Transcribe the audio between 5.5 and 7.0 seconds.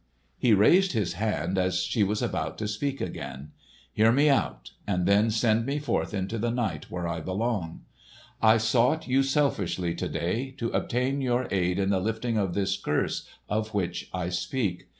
me forth into the night,